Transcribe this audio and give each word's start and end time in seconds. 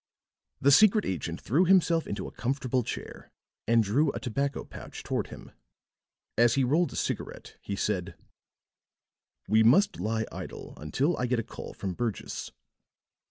The 0.59 0.71
secret 0.71 1.05
agent 1.05 1.39
threw 1.39 1.65
himself 1.65 2.07
into 2.07 2.25
a 2.25 2.31
comfortable 2.31 2.81
chair 2.81 3.31
and 3.67 3.83
drew 3.83 4.11
a 4.13 4.19
tobacco 4.19 4.63
pouch 4.65 5.03
toward 5.03 5.27
him. 5.27 5.51
As 6.39 6.55
he 6.55 6.63
rolled 6.63 6.91
a 6.91 6.95
cigarette 6.95 7.55
he 7.61 7.75
said: 7.75 8.15
"We 9.47 9.61
must 9.61 9.99
lie 9.99 10.25
idle 10.31 10.73
until 10.77 11.15
I 11.19 11.27
get 11.27 11.37
a 11.37 11.43
call 11.43 11.75
from 11.75 11.93
Burgess." 11.93 12.51